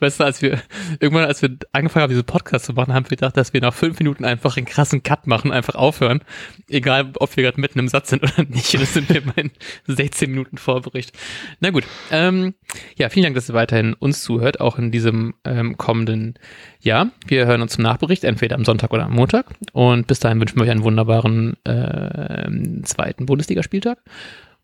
Weißt 0.00 0.20
du, 0.20 0.24
als 0.24 0.42
wir, 0.42 0.60
irgendwann, 1.00 1.24
als 1.24 1.42
wir 1.42 1.56
angefangen 1.72 2.02
haben, 2.02 2.10
diese 2.10 2.24
Podcast 2.24 2.66
zu 2.66 2.72
machen, 2.72 2.92
haben 2.92 3.06
wir 3.06 3.16
gedacht, 3.16 3.36
dass 3.36 3.52
wir 3.52 3.60
nach 3.60 3.74
fünf 3.74 3.98
Minuten 3.98 4.24
einfach 4.24 4.56
einen 4.56 4.66
krassen 4.66 5.02
Cut 5.02 5.26
machen, 5.26 5.52
einfach 5.52 5.74
aufhören. 5.74 6.20
Egal, 6.68 7.12
ob 7.18 7.36
wir 7.36 7.44
gerade 7.44 7.60
mitten 7.60 7.78
im 7.78 7.88
Satz 7.88 8.10
sind 8.10 8.22
oder 8.22 8.44
nicht. 8.48 8.74
Das 8.74 8.94
sind 8.94 9.08
wir 9.08 9.22
mein 9.36 9.50
16 9.86 10.30
Minuten 10.30 10.58
Vorbericht. 10.58 11.16
Na 11.60 11.70
gut. 11.70 11.84
Ähm, 12.10 12.54
ja, 12.96 13.08
vielen 13.08 13.24
Dank, 13.24 13.34
dass 13.34 13.48
ihr 13.48 13.54
weiterhin 13.54 13.94
uns 13.94 14.22
zuhört, 14.22 14.60
auch 14.60 14.78
in 14.78 14.90
diesem 14.90 15.34
ähm, 15.44 15.76
kommenden 15.76 16.34
Jahr. 16.80 17.10
Wir 17.26 17.46
hören 17.46 17.62
uns 17.62 17.72
zum 17.72 17.82
Nachbericht, 17.84 18.24
entweder 18.24 18.56
am 18.56 18.64
Sonntag 18.64 18.92
oder 18.92 19.04
am 19.04 19.12
Montag. 19.12 19.46
Und 19.72 20.06
bis 20.06 20.20
dahin 20.20 20.40
wünschen 20.40 20.56
wir 20.56 20.64
euch 20.64 20.70
einen 20.70 20.84
wunderbaren 20.84 21.56
äh, 21.64 22.82
zweiten 22.82 23.26
Bundesligaspieltag. 23.26 23.98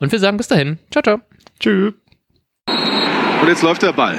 Und 0.01 0.13
wir 0.13 0.19
sagen 0.19 0.37
bis 0.37 0.49
dahin. 0.49 0.79
Ciao, 0.91 1.03
ciao. 1.03 1.21
Tschüss. 1.59 1.95
Und 3.43 3.49
jetzt 3.49 3.63
läuft 3.63 3.83
der 3.83 3.93
Ball. 3.93 4.19